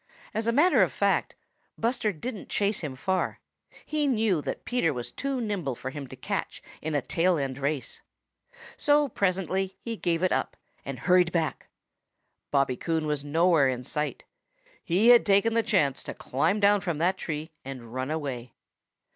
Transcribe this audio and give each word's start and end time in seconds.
As 0.33 0.47
a 0.47 0.51
matter 0.51 0.81
of 0.81 0.91
fact, 0.91 1.35
Buster 1.77 2.11
didn't 2.11 2.49
chase 2.49 2.79
him 2.79 2.95
far. 2.95 3.39
He 3.85 4.07
knew 4.07 4.41
that 4.41 4.65
Peter 4.65 4.91
was 4.95 5.11
too 5.11 5.39
nimble 5.39 5.75
for 5.75 5.91
him 5.91 6.07
to 6.07 6.15
catch 6.15 6.63
in 6.81 6.95
a 6.95 7.03
tail 7.03 7.37
end 7.37 7.59
race. 7.59 8.01
So 8.77 9.07
presently 9.07 9.77
he 9.79 9.97
gave 9.97 10.23
it 10.23 10.31
up 10.31 10.57
and 10.83 10.97
hurried 10.97 11.31
back. 11.31 11.67
Bobby 12.49 12.77
Coon 12.77 13.05
was 13.05 13.23
nowhere 13.23 13.67
in 13.69 13.83
sight. 13.83 14.23
He 14.83 15.09
had 15.09 15.23
taken 15.23 15.53
the 15.53 15.61
chance 15.61 16.01
to 16.05 16.15
climb 16.15 16.59
down 16.59 16.81
from 16.81 16.97
that 16.97 17.15
tree 17.15 17.51
and 17.63 17.93
run 17.93 18.09
away. 18.09 18.55